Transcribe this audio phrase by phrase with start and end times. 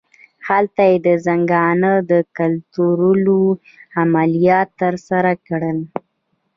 [0.47, 3.41] هلته یې د زنګانه د کتلولو
[4.01, 5.79] عملیات ترسره کړل.